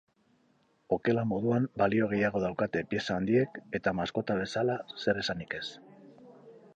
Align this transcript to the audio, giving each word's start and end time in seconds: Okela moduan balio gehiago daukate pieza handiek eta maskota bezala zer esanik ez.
Okela 0.95 1.25
moduan 1.31 1.67
balio 1.81 2.07
gehiago 2.13 2.41
daukate 2.45 2.83
pieza 2.93 3.17
handiek 3.21 3.61
eta 3.81 3.93
maskota 3.99 4.41
bezala 4.43 4.79
zer 5.05 5.21
esanik 5.25 5.57
ez. 5.63 5.65